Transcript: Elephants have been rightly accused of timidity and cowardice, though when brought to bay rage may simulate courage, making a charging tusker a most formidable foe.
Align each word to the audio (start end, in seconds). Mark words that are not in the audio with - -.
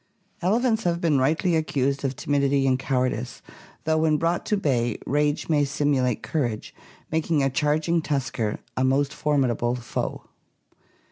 Elephants 0.41 0.83
have 0.83 0.99
been 0.99 1.19
rightly 1.19 1.55
accused 1.55 2.03
of 2.03 2.15
timidity 2.15 2.65
and 2.65 2.79
cowardice, 2.79 3.43
though 3.83 3.99
when 3.99 4.17
brought 4.17 4.47
to 4.47 4.57
bay 4.57 4.97
rage 5.05 5.47
may 5.47 5.63
simulate 5.63 6.23
courage, 6.23 6.73
making 7.11 7.43
a 7.43 7.51
charging 7.51 8.01
tusker 8.01 8.57
a 8.75 8.83
most 8.83 9.13
formidable 9.13 9.75
foe. 9.75 10.23